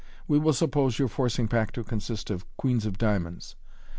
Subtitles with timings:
[0.27, 3.55] We will suppose your forcing pack to consist of queens of diamonds.